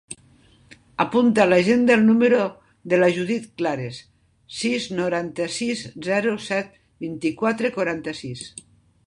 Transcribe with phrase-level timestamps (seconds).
[1.03, 2.39] Apunta a l'agenda el número
[2.93, 4.01] de la Judith Clares:
[4.63, 6.75] sis, noranta-sis, zero, set,
[7.07, 8.45] vint-i-quatre, quaranta-sis.